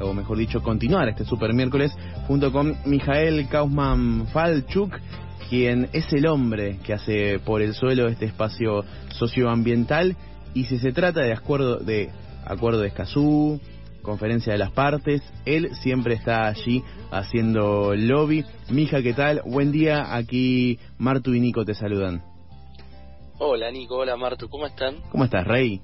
o 0.00 0.12
mejor 0.14 0.38
dicho, 0.38 0.62
continuar 0.62 1.08
este 1.08 1.24
super 1.24 1.52
miércoles 1.52 1.92
junto 2.26 2.52
con 2.52 2.76
Mijael 2.84 3.48
Kaufman 3.48 4.26
Falchuk, 4.28 4.98
quien 5.48 5.88
es 5.92 6.12
el 6.12 6.26
hombre 6.26 6.78
que 6.84 6.94
hace 6.94 7.38
por 7.40 7.62
el 7.62 7.74
suelo 7.74 8.08
este 8.08 8.26
espacio 8.26 8.84
socioambiental. 9.10 10.16
Y 10.54 10.64
si 10.64 10.78
se 10.78 10.92
trata 10.92 11.20
de 11.20 11.32
acuerdo 11.32 11.76
de 11.76 12.10
acuerdo 12.44 12.80
de 12.80 12.88
Escazú, 12.88 13.60
conferencia 14.02 14.52
de 14.52 14.58
las 14.58 14.72
partes, 14.72 15.22
él 15.44 15.74
siempre 15.76 16.14
está 16.14 16.46
allí 16.46 16.82
haciendo 17.10 17.94
lobby. 17.94 18.44
Mija, 18.70 19.02
¿qué 19.02 19.12
tal? 19.12 19.42
Buen 19.44 19.72
día, 19.72 20.14
aquí 20.14 20.78
Martu 20.98 21.34
y 21.34 21.40
Nico 21.40 21.64
te 21.64 21.74
saludan. 21.74 22.22
Hola 23.38 23.70
Nico, 23.70 23.96
hola 23.96 24.16
Martu, 24.16 24.48
¿cómo 24.48 24.66
están? 24.66 24.96
¿Cómo 25.10 25.24
estás, 25.24 25.46
Rey? 25.46 25.80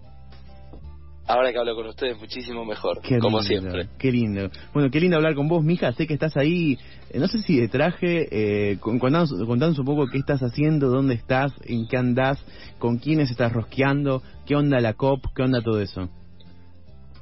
Ahora 1.29 1.53
que 1.53 1.59
hablo 1.59 1.75
con 1.75 1.87
ustedes 1.89 2.17
muchísimo 2.19 2.65
mejor, 2.65 3.01
Qué 3.03 3.19
como 3.19 3.41
lindo, 3.41 3.43
siempre. 3.61 3.89
Qué 3.99 4.13
lindo. 4.13 4.49
Bueno, 4.73 4.91
qué 4.91 5.01
lindo 5.01 5.17
hablar 5.17 5.35
con 5.35 5.49
vos, 5.49 5.65
mija. 5.65 5.93
Sé 5.93 6.07
que 6.07 6.15
estás 6.15 6.37
ahí, 6.37 6.79
eh, 7.11 7.19
no 7.19 7.27
sé 7.27 7.39
si 7.41 7.57
de 7.61 7.67
traje, 7.69 8.29
eh, 8.31 8.79
con- 8.79 8.99
contanos, 9.01 9.33
contanos 9.47 9.77
un 9.79 9.85
poco 9.87 10.07
qué 10.07 10.19
estás 10.19 10.41
haciendo, 10.43 10.89
dónde 10.89 11.15
estás, 11.15 11.53
en 11.65 11.89
qué 11.89 11.97
andás, 11.97 12.39
con 12.79 12.99
quiénes 12.99 13.31
estás 13.31 13.53
rosqueando, 13.53 14.23
qué 14.47 14.55
onda 14.55 14.79
la 14.81 14.95
COP, 14.95 15.25
qué 15.35 15.43
onda 15.43 15.61
todo 15.63 15.81
eso. 15.81 16.09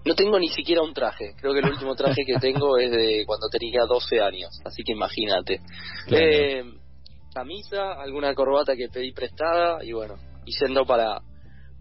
No 0.05 0.14
tengo 0.14 0.38
ni 0.38 0.48
siquiera 0.48 0.82
un 0.82 0.92
traje, 0.92 1.32
creo 1.41 1.55
que 1.55 1.60
el 1.60 1.70
último 1.70 1.94
traje 1.94 2.27
que 2.27 2.34
tengo 2.38 2.77
es 2.77 2.91
de 2.91 3.25
cuando 3.27 3.48
tenía 3.48 3.86
12 3.88 4.20
años, 4.20 4.60
así 4.66 4.82
que 4.82 4.92
imagínate. 4.92 5.60
Claro. 6.06 6.25
Eh, 6.27 6.62
camisa, 7.32 7.94
alguna 7.94 8.34
corbata 8.34 8.77
que 8.77 8.88
pedí 8.91 9.12
prestada 9.12 9.82
y 9.82 9.92
bueno, 9.92 10.16
y 10.44 10.52
yendo 10.60 10.84
para, 10.84 11.22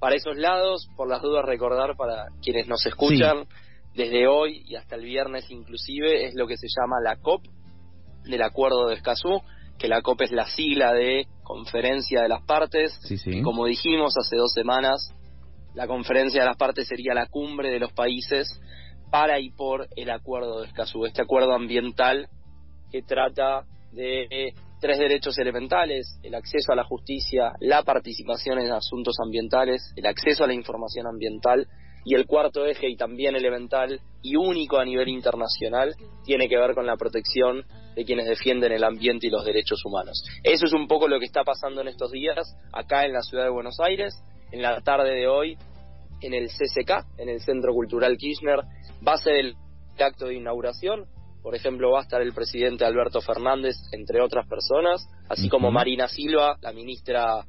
para 0.04 0.18
esos 0.18 0.36
lados, 0.36 0.90
por 0.98 1.08
las 1.08 1.22
dudas 1.22 1.46
recordar 1.46 1.96
para 1.96 2.26
quienes 2.42 2.68
nos 2.68 2.86
escuchan, 2.86 3.48
desde 3.96 4.28
hoy 4.28 4.62
y 4.68 4.76
hasta 4.76 4.98
el 4.98 5.06
viernes 5.06 5.50
inclusive, 5.50 6.26
es 6.26 6.36
lo 6.36 6.46
que 6.46 6.58
se 6.58 6.68
llama 6.68 6.98
la 7.02 7.16
COP 7.16 7.46
del 8.26 8.42
Acuerdo 8.42 8.88
de 8.88 8.96
Escazú, 8.96 9.42
que 9.80 9.88
la 9.88 10.02
COP 10.02 10.24
es 10.24 10.34
la 10.34 10.46
sigla 10.46 10.92
de 10.92 11.26
Conferencia 11.44 12.22
de 12.22 12.28
las 12.28 12.44
Partes, 12.44 13.00
Sí, 13.04 13.16
sí. 13.16 13.42
Como 13.44 13.66
dijimos 13.66 14.14
hace 14.18 14.36
dos 14.36 14.52
semanas, 14.52 15.16
la 15.74 15.88
conferencia 15.88 16.42
de 16.42 16.48
las 16.48 16.58
partes 16.58 16.86
sería 16.86 17.14
la 17.14 17.28
cumbre 17.28 17.70
de 17.70 17.80
los 17.80 17.94
países 17.94 18.60
para 19.10 19.40
y 19.40 19.52
por 19.52 19.88
el 19.96 20.10
acuerdo 20.10 20.60
de 20.60 20.68
Escazú, 20.68 21.06
este 21.06 21.22
acuerdo 21.22 21.54
ambiental 21.54 22.28
que 22.92 23.04
trata 23.04 23.64
de 23.94 24.24
eh, 24.24 24.54
tres 24.84 25.00
derechos 25.00 25.40
elementales, 25.40 26.20
el 26.24 26.36
acceso 26.36 26.74
a 26.74 26.76
la 26.76 26.84
justicia, 26.84 27.54
la 27.62 27.84
participación 27.84 28.60
en 28.60 28.70
asuntos 28.70 29.16
ambientales, 29.24 29.94
el 29.96 30.06
acceso 30.06 30.44
a 30.44 30.48
la 30.48 30.54
información 30.54 31.08
ambiental 31.08 31.70
y 32.04 32.16
el 32.16 32.26
cuarto 32.26 32.66
eje 32.66 32.90
y 32.90 32.98
también 32.98 33.34
elemental 33.34 34.02
y 34.22 34.36
único 34.36 34.80
a 34.80 34.84
nivel 34.84 35.08
internacional 35.08 35.96
tiene 36.26 36.50
que 36.50 36.58
ver 36.58 36.76
con 36.76 36.86
la 36.86 36.98
protección 36.98 37.64
de 37.96 38.04
quienes 38.04 38.28
defienden 38.28 38.74
el 38.74 38.84
ambiente 38.84 39.28
y 39.28 39.30
los 39.30 39.46
derechos 39.46 39.80
humanos. 39.86 40.22
Eso 40.44 40.66
es 40.66 40.74
un 40.74 40.90
poco 40.90 41.08
lo 41.08 41.18
que 41.18 41.28
está 41.28 41.46
pasando 41.46 41.80
en 41.80 41.88
estos 41.88 42.12
días 42.12 42.46
acá 42.74 43.06
en 43.06 43.14
la 43.14 43.22
ciudad 43.22 43.46
de 43.46 43.52
Buenos 43.52 43.80
Aires. 43.80 44.14
En 44.52 44.62
la 44.62 44.82
tarde 44.82 45.16
de 45.16 45.30
hoy, 45.30 45.58
en 46.20 46.34
el 46.34 46.50
CCK, 46.50 47.06
en 47.20 47.30
el 47.30 47.40
Centro 47.40 47.72
Cultural 47.74 48.18
Kirchner, 48.18 48.60
va 49.08 49.14
a 49.14 49.18
ser 49.18 49.36
el 49.36 49.56
acto 49.98 50.26
de 50.26 50.36
inauguración. 50.36 51.06
Por 51.44 51.56
ejemplo, 51.56 51.92
va 51.92 52.00
a 52.00 52.04
estar 52.04 52.22
el 52.22 52.34
presidente 52.34 52.86
Alberto 52.86 53.20
Fernández, 53.22 53.76
entre 53.92 54.22
otras 54.22 54.48
personas, 54.48 55.08
así 55.30 55.50
como. 55.50 55.72
Marina 55.72 56.08
Silva, 56.08 56.58
la 56.62 56.72
ministra 56.72 57.46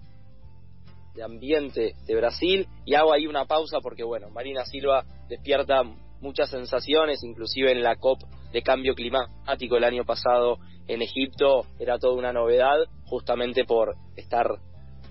de 1.15 1.23
Ambiente 1.23 1.93
de 2.05 2.17
Brasil. 2.17 2.67
Y 2.85 2.95
hago 2.95 3.13
ahí 3.13 3.27
una 3.27 3.45
pausa 3.45 3.79
porque, 3.81 4.03
bueno, 4.03 4.31
Marina 4.31 4.65
Silva 4.65 5.05
despierta 5.29 5.83
muchas 6.21 6.51
sensaciones, 6.51 7.23
inclusive 7.23 7.71
en 7.71 7.83
la 7.83 7.97
COP 7.97 8.19
de 8.53 8.63
cambio 8.63 8.95
climático 8.95 9.77
el 9.77 9.85
año 9.85 10.05
pasado 10.05 10.59
en 10.89 11.03
Egipto 11.03 11.63
era 11.79 11.99
toda 11.99 12.15
una 12.15 12.33
novedad, 12.33 12.77
justamente 13.05 13.65
por 13.65 13.95
estar 14.17 14.47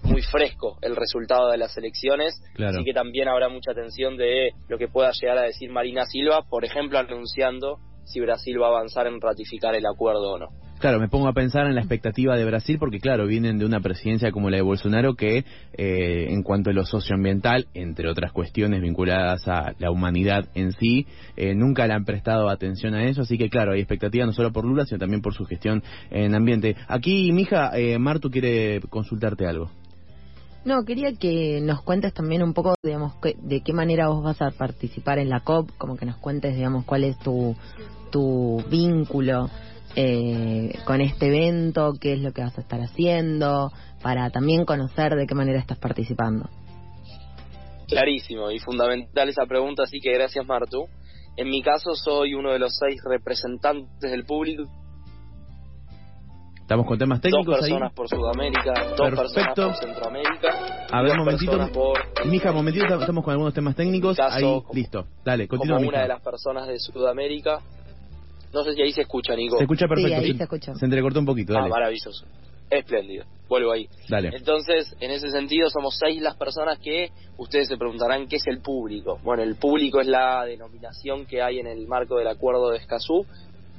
muy 0.03 0.21
fresco 0.21 0.77
el 0.81 0.95
resultado 0.95 1.49
de 1.49 1.57
las 1.57 1.77
elecciones, 1.77 2.41
Claro. 2.55 2.75
así 2.75 2.83
que 2.83 2.93
también 2.93 3.27
habrá 3.27 3.47
mucha 3.49 3.71
atención 3.71 4.17
de 4.17 4.51
lo 4.67 4.77
que 4.77 4.87
pueda 4.87 5.11
llegar 5.19 5.37
a 5.37 5.43
decir 5.43 5.71
Marina 5.71 6.05
Silva, 6.05 6.43
por 6.49 6.65
ejemplo, 6.65 6.99
anunciando 6.99 7.77
si 8.05 8.19
Brasil 8.19 8.61
va 8.61 8.67
a 8.67 8.69
avanzar 8.69 9.07
en 9.07 9.19
ratificar 9.19 9.75
el 9.75 9.85
acuerdo 9.85 10.33
o 10.33 10.39
no. 10.39 10.47
Claro, 10.83 10.99
me 10.99 11.07
pongo 11.07 11.29
a 11.29 11.33
pensar 11.33 11.65
en 11.67 11.75
la 11.75 11.79
expectativa 11.79 12.35
de 12.35 12.43
Brasil 12.43 12.77
porque, 12.77 12.99
claro, 12.99 13.25
vienen 13.25 13.57
de 13.57 13.65
una 13.65 13.79
presidencia 13.79 14.33
como 14.33 14.49
la 14.49 14.57
de 14.57 14.63
Bolsonaro 14.63 15.15
que, 15.15 15.45
eh, 15.77 16.27
en 16.29 16.43
cuanto 16.43 16.71
a 16.71 16.73
lo 16.73 16.83
socioambiental, 16.83 17.67
entre 17.73 18.09
otras 18.09 18.33
cuestiones 18.33 18.81
vinculadas 18.81 19.47
a 19.47 19.75
la 19.79 19.91
humanidad 19.91 20.49
en 20.55 20.73
sí, 20.73 21.07
eh, 21.37 21.55
nunca 21.55 21.87
le 21.87 21.93
han 21.93 22.03
prestado 22.03 22.49
atención 22.49 22.95
a 22.95 23.05
eso. 23.05 23.21
Así 23.21 23.37
que, 23.37 23.49
claro, 23.49 23.71
hay 23.71 23.79
expectativa 23.79 24.25
no 24.25 24.33
solo 24.33 24.51
por 24.51 24.65
Lula, 24.65 24.85
sino 24.85 24.99
también 24.99 25.21
por 25.21 25.33
su 25.33 25.45
gestión 25.45 25.81
en 26.11 26.35
ambiente. 26.35 26.75
Aquí, 26.89 27.31
mija, 27.31 27.71
eh, 27.79 27.97
Martu 27.97 28.29
quiere 28.29 28.81
consultarte 28.89 29.47
algo. 29.47 29.71
No, 30.65 30.85
quería 30.85 31.13
que 31.13 31.59
nos 31.61 31.81
cuentes 31.81 32.13
también 32.13 32.41
un 32.41 32.53
poco, 32.53 32.73
digamos, 32.81 33.15
que- 33.15 33.35
de 33.41 33.61
qué 33.61 33.73
manera 33.73 34.07
vos 34.07 34.23
vas 34.23 34.41
a 34.41 34.51
participar 34.51 35.19
en 35.19 35.29
la 35.29 35.41
COP, 35.41 35.71
como 35.77 35.97
que 35.97 36.05
nos 36.05 36.17
cuentes, 36.17 36.55
digamos, 36.55 36.85
cuál 36.85 37.03
es 37.03 37.17
tu, 37.19 37.55
tu 38.11 38.63
vínculo 38.69 39.49
eh, 39.95 40.73
con 40.85 41.01
este 41.01 41.27
evento, 41.27 41.93
qué 42.01 42.13
es 42.13 42.19
lo 42.19 42.31
que 42.31 42.41
vas 42.41 42.57
a 42.57 42.61
estar 42.61 42.81
haciendo, 42.81 43.71
para 44.01 44.31
también 44.31 44.65
conocer 44.65 45.15
de 45.15 45.27
qué 45.27 45.35
manera 45.35 45.59
estás 45.59 45.77
participando. 45.77 46.49
Clarísimo 47.87 48.49
y 48.49 48.57
fundamental 48.57 49.29
esa 49.29 49.45
pregunta, 49.45 49.83
así 49.83 49.99
que 49.99 50.11
gracias 50.13 50.47
Martu. 50.47 50.87
En 51.35 51.49
mi 51.49 51.61
caso 51.61 51.93
soy 51.93 52.33
uno 52.33 52.51
de 52.53 52.59
los 52.59 52.75
seis 52.79 53.01
representantes 53.03 54.09
del 54.11 54.25
público, 54.25 54.63
Estamos 56.63 56.87
con 56.87 56.97
temas 56.97 57.21
dos 57.21 57.29
técnicos 57.31 57.55
ahí. 57.55 57.61
personas 57.71 57.93
por 57.93 58.07
Sudamérica, 58.09 58.73
dos 58.97 59.09
personas 59.09 59.33
Perfecto. 59.33 59.67
por 59.67 59.75
Centroamérica, 59.75 60.87
A 60.91 60.99
y 60.99 61.03
ver, 61.03 61.09
dos 61.09 61.17
momentito. 61.17 61.51
personas 61.51 61.69
por 61.71 62.25
Mija, 62.27 62.51
momentito, 62.53 62.85
estamos 62.99 63.23
con 63.23 63.31
algunos 63.33 63.53
temas 63.53 63.75
técnicos. 63.75 64.15
Caso 64.17 64.35
Ahí, 64.37 64.41
como- 64.43 64.73
listo. 64.73 65.05
Dale, 65.25 65.47
como 65.47 65.59
continúa, 65.59 65.77
una 65.79 65.87
mija. 65.91 66.01
de 66.03 66.07
las 66.07 66.21
personas 66.21 66.67
de 66.67 66.79
Sudamérica. 66.79 67.59
No 68.53 68.63
sé 68.63 68.73
si 68.75 68.81
ahí 68.81 68.91
se 68.93 69.01
escucha, 69.01 69.35
Nico. 69.35 69.57
Se 69.57 69.63
escucha 69.63 69.87
perfecto. 69.87 70.15
ahí 70.15 70.33
se 70.37 70.43
escucha. 70.43 70.73
Se 70.75 70.85
entrecortó 70.85 71.19
un 71.19 71.25
poquito, 71.25 71.53
Ah, 71.53 71.59
dale. 71.59 71.69
maravilloso. 71.69 72.25
Espléndido. 72.69 73.25
Vuelvo 73.49 73.71
ahí. 73.73 73.87
Dale. 74.09 74.29
Entonces, 74.33 74.95
en 75.01 75.11
ese 75.11 75.29
sentido, 75.31 75.69
somos 75.69 75.97
seis 75.99 76.21
las 76.21 76.35
personas 76.37 76.79
que 76.79 77.09
ustedes 77.37 77.67
se 77.67 77.77
preguntarán 77.77 78.27
qué 78.27 78.37
es 78.37 78.47
el 78.47 78.61
público. 78.61 79.19
Bueno, 79.23 79.43
el 79.43 79.55
público 79.57 79.99
es 79.99 80.07
la 80.07 80.45
denominación 80.45 81.25
que 81.25 81.41
hay 81.41 81.59
en 81.59 81.67
el 81.67 81.87
marco 81.87 82.17
del 82.17 82.27
acuerdo 82.27 82.69
de 82.71 82.77
Escazú 82.77 83.25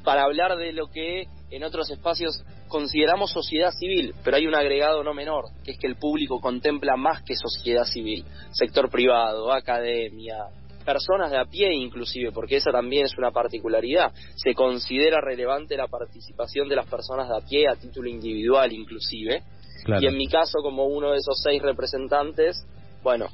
para 0.04 0.24
hablar 0.24 0.56
de 0.56 0.72
lo 0.72 0.88
que 0.88 1.24
en 1.50 1.64
otros 1.64 1.90
espacios 1.90 2.44
consideramos 2.68 3.32
sociedad 3.32 3.70
civil, 3.72 4.14
pero 4.22 4.36
hay 4.36 4.46
un 4.46 4.54
agregado 4.54 5.02
no 5.02 5.14
menor, 5.14 5.46
que 5.64 5.72
es 5.72 5.78
que 5.78 5.86
el 5.86 5.96
público 5.96 6.40
contempla 6.40 6.96
más 6.96 7.22
que 7.22 7.34
sociedad 7.36 7.84
civil, 7.84 8.24
sector 8.52 8.90
privado, 8.90 9.52
academia, 9.52 10.36
personas 10.84 11.30
de 11.30 11.38
a 11.38 11.46
pie 11.46 11.72
inclusive, 11.72 12.32
porque 12.32 12.56
esa 12.56 12.70
también 12.70 13.06
es 13.06 13.16
una 13.16 13.30
particularidad. 13.30 14.12
Se 14.36 14.54
considera 14.54 15.20
relevante 15.20 15.76
la 15.76 15.88
participación 15.88 16.68
de 16.68 16.76
las 16.76 16.86
personas 16.86 17.28
de 17.28 17.36
a 17.36 17.40
pie 17.40 17.68
a 17.68 17.76
título 17.76 18.08
individual 18.08 18.72
inclusive. 18.72 19.42
Claro. 19.84 20.02
Y 20.02 20.06
en 20.06 20.16
mi 20.16 20.28
caso, 20.28 20.60
como 20.62 20.86
uno 20.86 21.12
de 21.12 21.18
esos 21.18 21.40
seis 21.42 21.60
representantes, 21.62 22.66
bueno, 23.02 23.28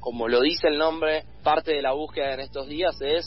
como 0.00 0.28
lo 0.28 0.40
dice 0.40 0.68
el 0.68 0.78
nombre, 0.78 1.24
parte 1.42 1.72
de 1.72 1.82
la 1.82 1.92
búsqueda 1.92 2.34
en 2.34 2.40
estos 2.40 2.66
días 2.68 2.96
es 3.00 3.26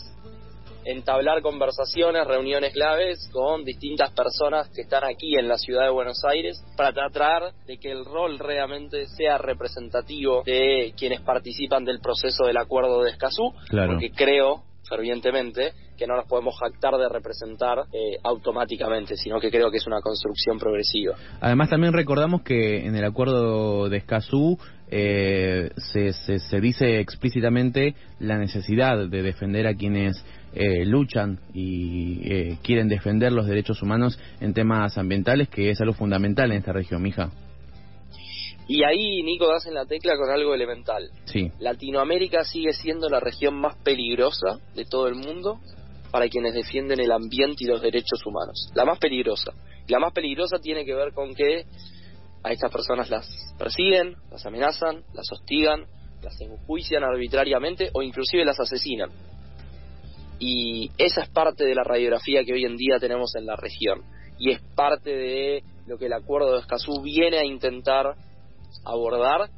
entablar 0.85 1.41
conversaciones, 1.41 2.25
reuniones 2.27 2.74
claves 2.74 3.30
con 3.31 3.63
distintas 3.63 4.12
personas 4.12 4.69
que 4.69 4.81
están 4.81 5.03
aquí 5.03 5.35
en 5.38 5.47
la 5.47 5.57
ciudad 5.57 5.83
de 5.83 5.89
Buenos 5.91 6.24
Aires 6.25 6.63
para 6.77 6.94
tratar 6.94 7.53
de 7.65 7.77
que 7.77 7.91
el 7.91 8.06
rol 8.06 8.39
realmente 8.39 9.06
sea 9.07 9.38
representativo 9.38 10.44
de 10.45 10.94
quienes 10.97 11.21
participan 11.21 11.85
del 11.85 12.00
proceso 12.00 12.45
del 12.45 12.57
acuerdo 12.57 13.03
de 13.03 13.12
Escazú, 13.12 13.53
Claro. 13.69 13.94
porque 13.94 14.12
creo 14.12 14.63
fervientemente 14.88 15.74
que 15.97 16.07
no 16.07 16.15
nos 16.15 16.25
podemos 16.27 16.56
jactar 16.59 16.95
de 16.97 17.07
representar 17.07 17.80
eh, 17.94 18.18
automáticamente, 18.24 19.15
sino 19.15 19.39
que 19.39 19.50
creo 19.50 19.71
que 19.71 19.77
es 19.77 19.88
una 19.88 20.01
construcción 20.01 20.57
progresiva. 20.59 21.15
Además 21.39 21.69
también 21.69 21.94
recordamos 21.94 22.41
que 22.41 22.85
en 22.85 22.95
el 22.95 23.06
acuerdo 23.06 23.89
de 23.89 23.97
Escazú 23.97 24.57
eh, 24.95 25.72
se, 25.75 26.13
se, 26.13 26.38
se, 26.38 26.62
dice 26.62 27.00
explícitamente 27.00 27.95
la 28.19 28.38
necesidad 28.38 29.07
de 29.10 29.24
defender 29.24 29.66
a 29.66 29.74
quienes 29.74 30.24
eh, 30.54 30.86
luchan 30.86 31.40
y 31.51 32.31
eh, 32.31 32.60
quieren 32.62 32.90
defender 32.90 33.31
los 33.31 33.48
derechos 33.48 33.81
humanos 33.81 34.19
en 34.40 34.54
temas 34.54 35.00
ambientales, 35.00 35.50
que 35.50 35.72
es 35.72 35.81
algo 35.81 35.95
fundamental 35.95 36.51
en 36.51 36.60
esta 36.60 36.74
región, 36.74 37.01
mija. 37.01 37.31
Y 38.68 38.84
ahí, 38.84 39.24
Nico, 39.24 39.48
das 39.48 39.66
en 39.66 39.74
la 39.74 39.86
tecla 39.86 40.16
con 40.16 40.30
algo 40.30 40.54
elemental. 40.54 41.10
Sí. 41.25 41.51
Latinoamérica 41.60 42.44
sigue 42.44 42.74
siendo 42.74 43.10
la 43.10 43.19
región 43.19 43.56
más 43.56 43.75
peligrosa 43.78 44.60
de 44.75 44.86
todo 44.86 45.07
el 45.07 45.16
mundo 45.16 45.60
para 46.12 46.30
quienes 46.30 46.54
defienden 46.54 47.00
el 47.00 47.12
ambiente 47.12 47.63
y 47.63 47.66
los 47.66 47.81
derechos 47.81 48.24
humanos. 48.28 48.69
La 48.75 48.86
más 48.86 49.00
peligrosa. 49.00 49.54
La 49.88 49.98
más 49.98 50.13
peligrosa 50.13 50.60
tiene 50.60 50.86
que 50.86 50.94
ver 50.94 51.13
con 51.13 51.34
que 51.34 51.66
a 52.44 52.51
estas 52.51 52.72
personas 52.72 53.10
las 53.10 53.28
persiguen, 53.57 54.16
las 54.30 54.45
amenazan, 54.45 55.04
las 55.13 55.31
hostigan, 55.31 55.86
las 56.22 56.40
enjuician 56.42 57.04
arbitrariamente 57.04 57.90
o 57.94 58.01
inclusive 58.01 58.45
las 58.45 58.60
asesinan. 58.60 59.10
Y 60.40 60.92
esa 60.98 61.22
es 61.22 61.30
parte 61.30 61.63
de 61.63 61.75
la 61.75 61.84
radiografía 61.84 62.44
que 62.44 62.54
hoy 62.54 62.66
en 62.66 62.75
día 62.75 63.00
tenemos 63.00 63.36
en 63.36 63.45
la 63.45 63.56
región. 63.56 64.04
Y 64.38 64.51
es 64.51 64.62
parte 64.75 65.10
de 65.10 65.63
lo 65.88 65.98
que 65.98 66.07
el 66.07 66.13
acuerdo 66.13 66.54
de 66.54 66.60
Escazú 66.60 67.01
viene 67.01 67.38
a 67.38 67.45
intentar 67.45 68.16
abordar 68.84 69.50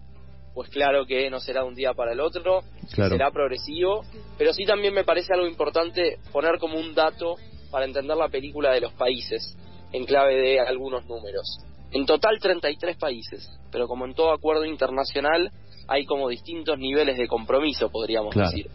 pues 0.55 0.69
claro 0.69 1.05
que 1.05 1.29
no 1.29 1.41
será 1.41 1.61
de 1.61 1.67
un 1.67 1.75
día 1.75 1.93
para 1.93 2.13
el 2.13 2.21
otro, 2.21 2.61
será 2.87 3.29
progresivo, 3.29 4.05
pero 4.37 4.53
sí 4.53 4.65
también 4.65 4.93
me 4.93 5.03
parece 5.03 5.33
algo 5.33 5.47
importante 5.47 6.17
poner 6.31 6.59
como 6.59 6.79
un 6.79 6.95
dato 6.95 7.35
para 7.69 7.85
entender 7.85 8.15
la 8.15 8.29
película 8.29 8.71
de 8.71 8.79
los 8.79 8.93
países, 8.93 9.57
en 9.91 10.05
clave 10.05 10.35
de 10.35 10.61
algunos 10.61 11.05
números. 11.07 11.59
En 11.91 12.05
total 12.05 12.39
33 12.39 12.97
países, 12.97 13.49
pero 13.71 13.87
como 13.87 14.05
en 14.05 14.13
todo 14.13 14.31
acuerdo 14.31 14.65
internacional 14.65 15.51
hay 15.87 16.05
como 16.05 16.29
distintos 16.29 16.77
niveles 16.77 17.17
de 17.17 17.27
compromiso, 17.27 17.89
podríamos 17.89 18.35
decir. 18.35 18.69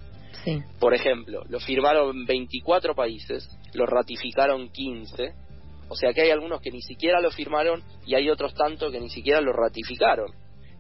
Sí. 0.45 0.63
Por 0.79 0.95
ejemplo, 0.95 1.43
lo 1.49 1.61
firmaron 1.61 2.25
24 2.25 2.95
países, 2.95 3.49
lo 3.75 3.85
ratificaron 3.85 4.71
15, 4.71 5.35
o 5.89 5.97
sea 5.97 6.13
que 6.15 6.23
hay 6.23 6.31
algunos 6.31 6.61
que 6.61 6.71
ni 6.71 6.81
siquiera 6.83 7.21
lo 7.21 7.31
firmaron 7.31 7.83
y 8.07 8.15
hay 8.15 8.31
otros 8.31 8.55
tantos 8.55 8.93
que 8.93 9.01
ni 9.01 9.11
siquiera 9.11 9.41
lo 9.41 9.53
ratificaron. 9.53 10.33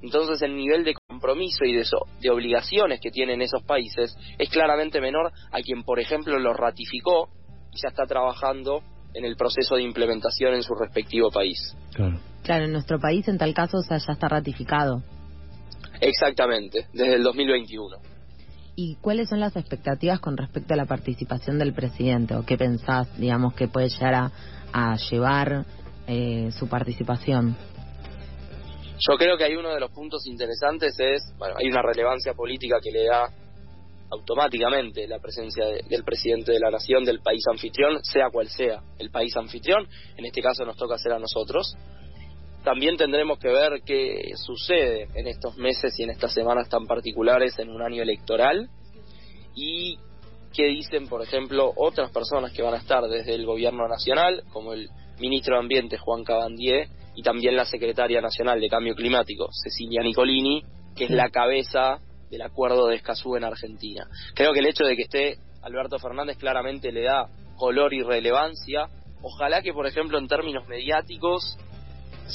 Entonces 0.02 0.40
el 0.42 0.56
nivel 0.56 0.84
de 0.84 0.94
compromiso 0.94 1.64
y 1.64 1.74
de, 1.74 1.84
de 2.20 2.30
obligaciones 2.30 3.00
que 3.00 3.10
tienen 3.10 3.42
esos 3.42 3.62
países 3.64 4.16
es 4.38 4.48
claramente 4.48 5.00
menor 5.00 5.30
a 5.50 5.60
quien, 5.60 5.82
por 5.82 6.00
ejemplo, 6.00 6.38
lo 6.38 6.54
ratificó 6.54 7.28
y 7.72 7.82
ya 7.82 7.88
está 7.88 8.06
trabajando 8.06 8.82
en 9.14 9.24
el 9.24 9.36
proceso 9.36 9.76
de 9.76 9.82
implementación 9.82 10.54
en 10.54 10.62
su 10.62 10.74
respectivo 10.74 11.30
país. 11.30 11.76
Claro. 11.94 12.18
Claro, 12.42 12.64
en 12.64 12.72
nuestro 12.72 12.98
país 12.98 13.28
en 13.28 13.38
tal 13.38 13.52
caso 13.54 13.78
ya 13.88 13.96
está 13.96 14.28
ratificado. 14.28 15.02
Exactamente, 16.00 16.86
desde 16.92 17.14
el 17.16 17.22
2021. 17.22 17.96
¿Y 18.76 18.96
cuáles 18.96 19.28
son 19.28 19.40
las 19.40 19.56
expectativas 19.56 20.20
con 20.20 20.36
respecto 20.36 20.72
a 20.72 20.76
la 20.76 20.86
participación 20.86 21.58
del 21.58 21.74
presidente? 21.74 22.34
¿O 22.34 22.46
qué 22.46 22.56
pensás, 22.56 23.08
digamos, 23.18 23.54
que 23.54 23.68
puede 23.68 23.88
llegar 23.90 24.14
a, 24.14 24.32
a 24.72 24.96
llevar 24.96 25.66
eh, 26.06 26.50
su 26.52 26.68
participación? 26.68 27.56
Yo 29.06 29.16
creo 29.18 29.36
que 29.36 29.44
hay 29.44 29.56
uno 29.56 29.74
de 29.74 29.80
los 29.80 29.90
puntos 29.90 30.26
interesantes 30.26 30.94
es, 30.98 31.32
bueno, 31.38 31.56
hay 31.58 31.68
una 31.68 31.82
relevancia 31.82 32.32
política 32.34 32.78
que 32.82 32.90
le 32.90 33.04
da 33.04 33.28
automáticamente 34.10 35.06
la 35.06 35.18
presencia 35.18 35.66
de, 35.66 35.82
del 35.88 36.04
presidente 36.04 36.52
de 36.52 36.60
la 36.60 36.70
nación, 36.70 37.04
del 37.04 37.20
país 37.20 37.42
anfitrión, 37.50 38.02
sea 38.02 38.30
cual 38.30 38.48
sea 38.48 38.82
el 38.98 39.10
país 39.10 39.36
anfitrión, 39.36 39.86
en 40.16 40.24
este 40.26 40.42
caso 40.42 40.64
nos 40.64 40.76
toca 40.76 40.98
ser 40.98 41.12
a 41.12 41.18
nosotros. 41.18 41.76
También 42.64 42.96
tendremos 42.96 43.38
que 43.38 43.48
ver 43.48 43.80
qué 43.86 44.32
sucede 44.36 45.08
en 45.14 45.26
estos 45.26 45.56
meses 45.56 45.98
y 45.98 46.02
en 46.02 46.10
estas 46.10 46.34
semanas 46.34 46.68
tan 46.68 46.86
particulares 46.86 47.58
en 47.58 47.70
un 47.70 47.82
año 47.82 48.02
electoral 48.02 48.68
y 49.54 49.98
qué 50.52 50.66
dicen, 50.66 51.08
por 51.08 51.22
ejemplo, 51.22 51.72
otras 51.76 52.10
personas 52.10 52.52
que 52.52 52.62
van 52.62 52.74
a 52.74 52.78
estar 52.78 53.02
desde 53.08 53.34
el 53.34 53.46
gobierno 53.46 53.88
nacional, 53.88 54.42
como 54.52 54.74
el 54.74 54.90
ministro 55.18 55.54
de 55.54 55.60
Ambiente 55.60 55.96
Juan 55.98 56.24
Cabandier 56.24 56.88
y 57.14 57.22
también 57.22 57.56
la 57.56 57.64
secretaria 57.64 58.20
nacional 58.20 58.60
de 58.60 58.68
Cambio 58.68 58.94
Climático, 58.94 59.48
Cecilia 59.52 60.02
Nicolini, 60.02 60.62
que 60.96 61.04
es 61.04 61.10
la 61.10 61.30
cabeza 61.30 62.00
del 62.30 62.42
acuerdo 62.42 62.86
de 62.86 62.96
Escazú 62.96 63.36
en 63.36 63.44
Argentina. 63.44 64.06
Creo 64.34 64.52
que 64.52 64.60
el 64.60 64.66
hecho 64.66 64.84
de 64.84 64.96
que 64.96 65.02
esté 65.02 65.38
Alberto 65.62 65.98
Fernández 65.98 66.38
claramente 66.38 66.92
le 66.92 67.02
da 67.02 67.28
color 67.56 67.92
y 67.92 68.02
relevancia. 68.02 68.86
Ojalá 69.22 69.62
que, 69.62 69.72
por 69.72 69.86
ejemplo, 69.86 70.18
en 70.18 70.28
términos 70.28 70.66
mediáticos, 70.66 71.58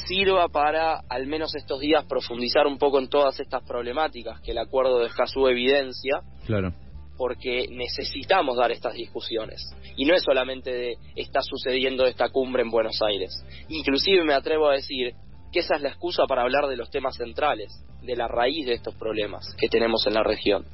sirva 0.07 0.47
para, 0.49 1.01
al 1.09 1.25
menos 1.27 1.55
estos 1.55 1.79
días, 1.79 2.05
profundizar 2.05 2.67
un 2.67 2.77
poco 2.77 2.99
en 2.99 3.09
todas 3.09 3.39
estas 3.39 3.63
problemáticas 3.63 4.41
que 4.41 4.51
el 4.51 4.57
acuerdo 4.59 4.99
de 4.99 5.07
Escazú 5.07 5.47
evidencia. 5.47 6.21
Claro 6.45 6.73
porque 7.17 7.67
necesitamos 7.71 8.57
dar 8.57 8.71
estas 8.71 8.93
discusiones. 8.93 9.73
Y 9.95 10.05
no 10.05 10.15
es 10.15 10.23
solamente 10.23 10.71
de 10.71 10.93
está 11.15 11.41
sucediendo 11.41 12.05
esta 12.05 12.29
cumbre 12.29 12.63
en 12.63 12.71
Buenos 12.71 13.01
Aires. 13.01 13.43
Inclusive 13.69 14.23
me 14.23 14.33
atrevo 14.33 14.69
a 14.69 14.73
decir 14.73 15.13
que 15.51 15.59
esa 15.59 15.75
es 15.75 15.81
la 15.81 15.89
excusa 15.89 16.23
para 16.27 16.41
hablar 16.41 16.67
de 16.67 16.75
los 16.75 16.89
temas 16.89 17.15
centrales, 17.15 17.71
de 18.05 18.15
la 18.15 18.27
raíz 18.27 18.65
de 18.65 18.73
estos 18.73 18.95
problemas 18.95 19.55
que 19.59 19.67
tenemos 19.67 20.05
en 20.07 20.13
la 20.13 20.23
región. 20.23 20.65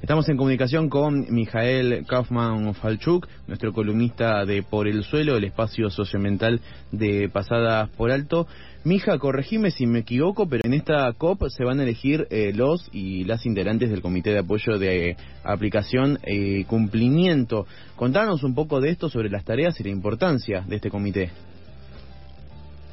Estamos 0.00 0.28
en 0.28 0.36
comunicación 0.36 0.88
con 0.88 1.26
Mijael 1.28 2.06
Kaufman 2.06 2.72
Falchuk, 2.74 3.26
nuestro 3.48 3.72
columnista 3.72 4.44
de 4.46 4.62
Por 4.62 4.86
el 4.86 5.02
Suelo, 5.02 5.36
el 5.36 5.42
espacio 5.42 5.90
socioambiental 5.90 6.60
de 6.92 7.28
Pasadas 7.28 7.90
por 7.90 8.12
Alto. 8.12 8.46
Mija, 8.84 9.18
corregime 9.18 9.72
si 9.72 9.86
me 9.86 9.98
equivoco, 9.98 10.48
pero 10.48 10.62
en 10.64 10.74
esta 10.74 11.12
COP 11.14 11.48
se 11.48 11.64
van 11.64 11.80
a 11.80 11.82
elegir 11.82 12.28
eh, 12.30 12.52
los 12.54 12.88
y 12.92 13.24
las 13.24 13.44
integrantes 13.44 13.90
del 13.90 14.00
Comité 14.00 14.30
de 14.30 14.38
Apoyo 14.38 14.78
de 14.78 15.16
Aplicación 15.42 16.20
y 16.24 16.62
Cumplimiento. 16.64 17.66
Contanos 17.96 18.44
un 18.44 18.54
poco 18.54 18.80
de 18.80 18.90
esto 18.90 19.10
sobre 19.10 19.30
las 19.30 19.44
tareas 19.44 19.80
y 19.80 19.82
la 19.82 19.90
importancia 19.90 20.60
de 20.60 20.76
este 20.76 20.90
comité. 20.90 21.32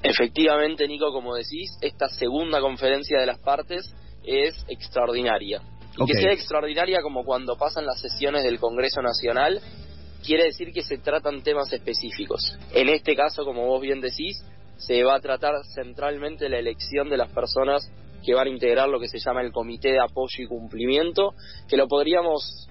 Efectivamente, 0.10 0.88
Nico, 0.88 1.12
como 1.12 1.36
decís, 1.36 1.78
esta 1.82 2.08
segunda 2.08 2.62
conferencia 2.62 3.20
de 3.20 3.26
las 3.26 3.40
partes 3.40 3.94
es 4.24 4.56
extraordinaria. 4.68 5.62
Y 5.98 6.06
que 6.06 6.14
sea 6.14 6.32
extraordinaria 6.32 7.02
como 7.02 7.24
cuando 7.24 7.58
pasan 7.58 7.86
las 7.86 8.02
sesiones 8.02 8.44
del 8.44 8.60
Congreso 8.60 9.02
Nacional, 9.02 9.62
quiere 10.26 10.46
decir 10.46 10.72
que 10.74 10.84
se 10.84 10.98
tratan 10.98 11.42
temas 11.42 11.72
específicos. 11.72 12.58
En 12.74 12.90
este 12.90 13.16
caso, 13.16 13.46
como 13.46 13.66
vos 13.66 13.82
bien 13.82 14.02
decís, 14.02 14.44
se 14.78 15.04
va 15.04 15.16
a 15.16 15.22
tratar 15.22 15.54
centralmente 15.74 16.50
la 16.50 16.60
elección 16.60 17.10
de 17.10 17.18
las 17.18 17.32
personas 17.32 17.90
que 18.26 18.34
van 18.34 18.48
a 18.48 18.52
integrar 18.52 18.90
lo 18.90 19.00
que 19.00 19.08
se 19.08 19.20
llama 19.20 19.42
el 19.42 19.52
Comité 19.52 19.92
de 19.92 20.00
Apoyo 20.00 20.44
y 20.44 20.48
Cumplimiento, 20.48 21.34
que 21.70 21.78
lo 21.78 21.88
podríamos 21.88 22.68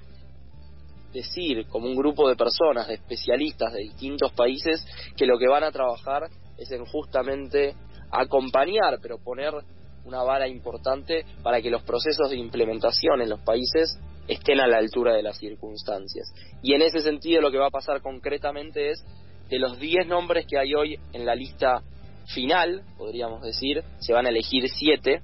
decir 1.12 1.66
como 1.68 1.86
un 1.86 1.94
grupo 1.94 2.28
de 2.28 2.36
personas, 2.36 2.88
de 2.88 2.94
especialistas 2.94 3.72
de 3.72 3.82
distintos 3.82 4.32
países, 4.32 4.84
que 5.16 5.26
lo 5.26 5.38
que 5.38 5.48
van 5.48 5.62
a 5.62 5.70
trabajar 5.70 6.24
es 6.58 6.70
en 6.70 6.84
justamente 6.84 7.74
acompañar, 8.10 8.98
pero 9.02 9.18
poner 9.18 9.52
una 10.04 10.22
vara 10.22 10.46
importante 10.48 11.24
para 11.42 11.60
que 11.60 11.70
los 11.70 11.82
procesos 11.82 12.30
de 12.30 12.36
implementación 12.36 13.22
en 13.22 13.30
los 13.30 13.40
países 13.40 13.98
estén 14.28 14.60
a 14.60 14.66
la 14.66 14.78
altura 14.78 15.14
de 15.14 15.22
las 15.22 15.38
circunstancias. 15.38 16.26
Y 16.62 16.74
en 16.74 16.82
ese 16.82 17.00
sentido 17.00 17.40
lo 17.40 17.50
que 17.50 17.58
va 17.58 17.68
a 17.68 17.70
pasar 17.70 18.00
concretamente 18.00 18.90
es 18.90 19.04
de 19.48 19.58
los 19.58 19.78
10 19.78 20.06
nombres 20.06 20.46
que 20.48 20.58
hay 20.58 20.74
hoy 20.74 20.98
en 21.12 21.26
la 21.26 21.34
lista 21.34 21.82
final, 22.26 22.82
podríamos 22.96 23.42
decir, 23.42 23.82
se 24.00 24.12
van 24.12 24.26
a 24.26 24.30
elegir 24.30 24.68
7, 24.68 25.22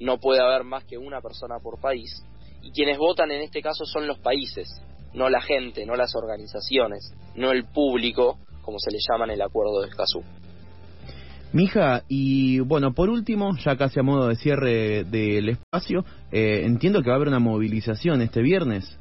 no 0.00 0.18
puede 0.18 0.40
haber 0.40 0.64
más 0.64 0.84
que 0.84 0.98
una 0.98 1.20
persona 1.20 1.58
por 1.60 1.80
país, 1.80 2.22
y 2.62 2.70
quienes 2.70 2.98
votan 2.98 3.30
en 3.30 3.42
este 3.42 3.62
caso 3.62 3.84
son 3.84 4.06
los 4.06 4.18
países, 4.18 4.68
no 5.12 5.28
la 5.28 5.40
gente, 5.40 5.86
no 5.86 5.96
las 5.96 6.14
organizaciones, 6.14 7.12
no 7.34 7.50
el 7.50 7.64
público, 7.64 8.38
como 8.62 8.78
se 8.78 8.90
le 8.90 8.98
llama 8.98 9.24
en 9.24 9.32
el 9.32 9.42
acuerdo 9.42 9.80
de 9.80 9.88
Escazú. 9.88 10.22
Mija, 11.52 12.02
y 12.08 12.60
bueno, 12.60 12.92
por 12.92 13.08
último, 13.08 13.56
ya 13.64 13.76
casi 13.76 14.00
a 14.00 14.02
modo 14.02 14.28
de 14.28 14.36
cierre 14.36 15.04
del 15.04 15.48
espacio, 15.50 16.04
eh, 16.32 16.62
entiendo 16.64 17.02
que 17.02 17.08
va 17.08 17.14
a 17.14 17.16
haber 17.16 17.28
una 17.28 17.38
movilización 17.38 18.20
este 18.20 18.42
viernes. 18.42 18.98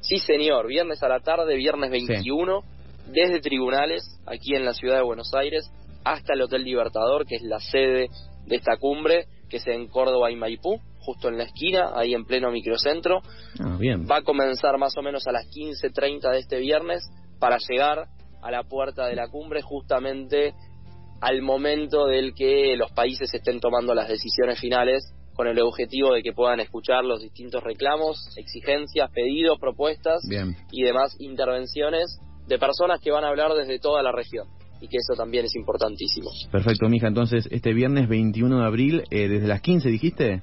Sí, 0.00 0.18
señor, 0.18 0.68
viernes 0.68 1.02
a 1.02 1.08
la 1.08 1.20
tarde, 1.20 1.56
viernes 1.56 1.90
21, 1.90 2.60
desde 3.12 3.40
tribunales, 3.40 4.04
aquí 4.26 4.54
en 4.54 4.64
la 4.64 4.72
ciudad 4.72 4.96
de 4.96 5.02
Buenos 5.02 5.34
Aires, 5.34 5.70
hasta 6.04 6.34
el 6.34 6.42
Hotel 6.42 6.62
Libertador, 6.62 7.26
que 7.26 7.36
es 7.36 7.42
la 7.42 7.58
sede 7.58 8.08
de 8.46 8.56
esta 8.56 8.76
cumbre, 8.76 9.26
que 9.48 9.56
es 9.56 9.66
en 9.66 9.88
Córdoba 9.88 10.30
y 10.30 10.36
Maipú, 10.36 10.80
justo 11.00 11.28
en 11.28 11.38
la 11.38 11.44
esquina, 11.44 11.90
ahí 11.94 12.14
en 12.14 12.24
pleno 12.24 12.50
microcentro. 12.50 13.22
Ah, 13.58 13.76
bien. 13.78 14.06
Va 14.08 14.18
a 14.18 14.22
comenzar 14.22 14.78
más 14.78 14.96
o 14.96 15.02
menos 15.02 15.26
a 15.26 15.32
las 15.32 15.46
15.30 15.46 16.30
de 16.30 16.38
este 16.38 16.58
viernes 16.58 17.08
para 17.40 17.58
llegar 17.58 18.06
a 18.42 18.50
la 18.50 18.62
puerta 18.62 19.06
de 19.06 19.16
la 19.16 19.28
cumbre 19.28 19.62
justamente 19.62 20.54
al 21.20 21.42
momento 21.42 22.06
del 22.06 22.34
que 22.34 22.76
los 22.76 22.92
países 22.92 23.32
estén 23.32 23.60
tomando 23.60 23.94
las 23.94 24.08
decisiones 24.08 24.60
finales 24.60 25.12
con 25.34 25.46
el 25.46 25.60
objetivo 25.60 26.14
de 26.14 26.22
que 26.22 26.32
puedan 26.32 26.60
escuchar 26.60 27.04
los 27.04 27.20
distintos 27.20 27.62
reclamos, 27.62 28.18
exigencias, 28.36 29.10
pedidos, 29.12 29.58
propuestas 29.58 30.22
Bien. 30.28 30.56
y 30.72 30.82
demás 30.82 31.14
intervenciones 31.18 32.18
de 32.46 32.58
personas 32.58 33.00
que 33.00 33.10
van 33.10 33.24
a 33.24 33.28
hablar 33.28 33.52
desde 33.54 33.78
toda 33.78 34.02
la 34.02 34.12
región. 34.12 34.46
y 34.78 34.88
que 34.88 34.98
eso 34.98 35.14
también 35.16 35.46
es 35.46 35.56
importantísimo. 35.56 36.30
Perfecto, 36.52 36.86
mija. 36.90 37.08
Entonces, 37.08 37.48
este 37.50 37.72
viernes 37.72 38.10
21 38.10 38.58
de 38.58 38.66
abril, 38.66 39.04
eh, 39.10 39.26
desde 39.26 39.46
las 39.46 39.62
15, 39.62 39.88
dijiste. 39.88 40.42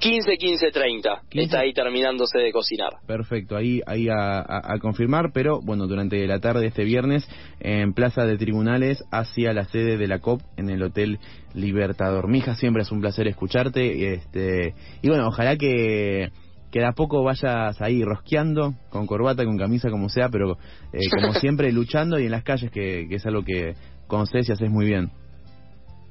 15, 0.00 0.36
15, 0.36 0.70
30. 0.70 1.22
15. 1.28 1.44
Está 1.44 1.60
ahí 1.60 1.72
terminándose 1.72 2.38
de 2.38 2.52
cocinar. 2.52 2.92
Perfecto, 3.06 3.56
ahí, 3.56 3.80
ahí 3.86 4.08
a, 4.08 4.38
a- 4.38 4.74
a 4.74 4.78
confirmar, 4.78 5.32
pero 5.34 5.60
bueno, 5.60 5.86
durante 5.88 6.24
la 6.26 6.38
tarde 6.38 6.60
de 6.60 6.66
este 6.68 6.84
viernes 6.84 7.28
en 7.60 7.92
Plaza 7.94 8.24
de 8.24 8.38
Tribunales 8.38 9.02
hacia 9.10 9.52
la 9.52 9.64
sede 9.64 9.96
de 9.96 10.06
la 10.06 10.20
COP 10.20 10.40
en 10.56 10.70
el 10.70 10.82
Hotel 10.82 11.18
Libertador. 11.54 12.28
Mija, 12.28 12.54
siempre 12.54 12.82
es 12.82 12.92
un 12.92 13.00
placer 13.00 13.26
escucharte 13.26 14.14
este 14.14 14.74
y 15.02 15.08
bueno, 15.08 15.26
ojalá 15.28 15.56
que, 15.56 16.28
que 16.70 16.78
de 16.78 16.86
a 16.86 16.92
poco 16.92 17.24
vayas 17.24 17.80
ahí 17.82 18.04
rosqueando, 18.04 18.74
con 18.90 19.06
corbata, 19.06 19.44
con 19.44 19.56
camisa, 19.58 19.90
como 19.90 20.08
sea, 20.08 20.28
pero 20.28 20.58
eh, 20.92 20.98
como 21.10 21.32
siempre 21.40 21.72
luchando 21.72 22.20
y 22.20 22.26
en 22.26 22.30
las 22.30 22.44
calles, 22.44 22.70
que, 22.70 23.06
que 23.08 23.16
es 23.16 23.26
algo 23.26 23.42
que 23.42 23.74
conoces 24.06 24.48
y 24.48 24.52
haces 24.52 24.70
muy 24.70 24.86
bien. 24.86 25.10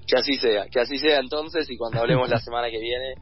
Que 0.08 0.18
así 0.20 0.34
sea, 0.38 0.66
que 0.72 0.80
así 0.80 0.98
sea 0.98 1.20
entonces 1.20 1.70
y 1.70 1.78
cuando 1.78 2.00
hablemos 2.02 2.30
la 2.30 2.40
semana 2.40 2.70
que 2.70 2.80
viene, 2.80 3.14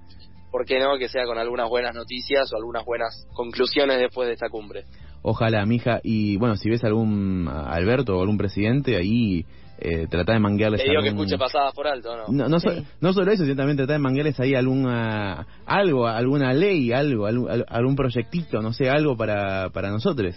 ¿por 0.56 0.66
qué 0.66 0.80
no? 0.80 0.98
Que 0.98 1.10
sea 1.10 1.26
con 1.26 1.38
algunas 1.38 1.68
buenas 1.68 1.94
noticias 1.94 2.50
o 2.54 2.56
algunas 2.56 2.86
buenas 2.86 3.28
conclusiones 3.34 4.00
después 4.00 4.26
de 4.30 4.36
esta 4.36 4.48
cumbre. 4.48 4.86
Ojalá, 5.22 5.66
mija, 5.66 6.00
y 6.02 6.38
bueno, 6.38 6.56
si 6.56 6.70
ves 6.70 6.82
algún 6.86 7.50
Alberto 7.50 8.18
o 8.18 8.22
algún 8.22 8.38
presidente 8.38 8.96
ahí, 8.96 9.46
eh, 9.80 10.08
trata 10.10 10.32
de 10.32 10.40
manguearles 10.40 10.82
Le 10.82 10.90
digo 10.92 11.02
que 11.02 11.10
escuche 11.10 11.38
pasadas 11.38 11.74
por 11.74 11.88
alto, 11.88 12.16
¿no? 12.16 12.24
No, 12.30 12.48
no, 12.48 12.60
so- 12.62 12.72
Sí. 12.72 12.86
no 13.02 13.12
solo 13.12 13.34
eso, 13.34 13.44
sino 13.44 13.58
también 13.58 13.76
tratar 13.76 13.96
de 13.98 14.00
manguearles 14.00 14.40
ahí 14.40 14.56
alguna, 14.56 15.46
algo, 15.66 16.08
alguna 16.08 16.54
ley, 16.54 16.94
algo, 16.94 17.26
algún, 17.26 17.52
al- 17.52 17.66
algún 17.68 17.98
proyectito, 17.98 18.62
no 18.62 18.72
sé, 18.72 18.90
algo 18.90 19.18
para, 19.18 19.72
para 19.72 19.90
nosotros. 19.90 20.36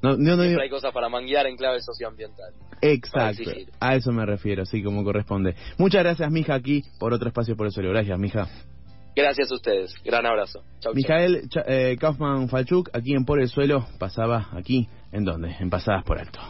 No, 0.00 0.16
no, 0.16 0.36
no, 0.36 0.42
hay 0.42 0.70
cosas 0.70 0.92
para 0.94 1.08
manguear 1.08 1.46
en 1.48 1.56
clave 1.56 1.80
socioambiental. 1.80 2.52
exacto, 2.82 3.50
a 3.80 3.96
eso 3.96 4.12
me 4.12 4.24
refiero, 4.24 4.62
así 4.62 4.80
como 4.80 5.02
corresponde. 5.02 5.56
Muchas 5.76 6.04
gracias, 6.04 6.30
mija, 6.30 6.54
aquí 6.54 6.84
por 7.00 7.12
otro 7.12 7.26
espacio 7.26 7.56
por 7.56 7.66
el 7.66 7.72
suelo. 7.72 7.90
Gracias, 7.90 8.16
mija. 8.16 8.46
Gracias 9.14 9.50
a 9.50 9.54
ustedes. 9.54 9.94
Gran 10.04 10.26
abrazo. 10.26 10.60
Chau, 10.80 10.92
chau. 10.92 10.94
Mijael 10.94 11.48
Cha- 11.48 11.64
eh, 11.66 11.96
Kaufman 11.98 12.48
Falchuk, 12.48 12.90
aquí 12.92 13.14
en 13.14 13.24
Por 13.24 13.40
el 13.40 13.48
Suelo, 13.48 13.86
pasaba 13.98 14.48
aquí, 14.52 14.88
¿en 15.12 15.24
dónde? 15.24 15.56
En 15.60 15.70
Pasadas 15.70 16.04
por 16.04 16.18
Alto. 16.18 16.40